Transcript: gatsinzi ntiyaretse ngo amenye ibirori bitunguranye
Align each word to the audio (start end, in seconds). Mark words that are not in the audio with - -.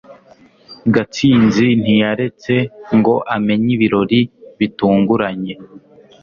gatsinzi 0.93 1.65
ntiyaretse 1.81 2.55
ngo 2.97 3.15
amenye 3.35 3.69
ibirori 3.75 4.21
bitunguranye 4.59 5.53